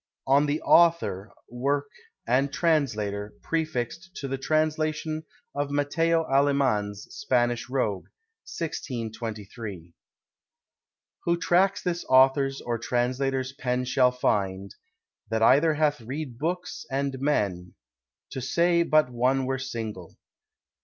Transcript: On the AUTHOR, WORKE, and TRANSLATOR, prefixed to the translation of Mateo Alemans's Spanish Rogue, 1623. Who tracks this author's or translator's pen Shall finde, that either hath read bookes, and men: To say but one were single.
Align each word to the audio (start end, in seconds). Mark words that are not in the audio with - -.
On 0.25 0.47
the 0.47 0.63
AUTHOR, 0.63 1.31
WORKE, 1.49 1.91
and 2.25 2.51
TRANSLATOR, 2.51 3.35
prefixed 3.43 4.15
to 4.15 4.27
the 4.27 4.39
translation 4.39 5.25
of 5.53 5.69
Mateo 5.69 6.23
Alemans's 6.27 7.03
Spanish 7.19 7.69
Rogue, 7.69 8.05
1623. 8.47 9.93
Who 11.25 11.37
tracks 11.37 11.83
this 11.83 12.03
author's 12.05 12.61
or 12.61 12.79
translator's 12.79 13.53
pen 13.53 13.85
Shall 13.85 14.11
finde, 14.11 14.73
that 15.29 15.43
either 15.43 15.75
hath 15.75 16.01
read 16.01 16.39
bookes, 16.39 16.83
and 16.89 17.19
men: 17.19 17.75
To 18.31 18.41
say 18.41 18.81
but 18.81 19.11
one 19.11 19.45
were 19.45 19.59
single. 19.59 20.15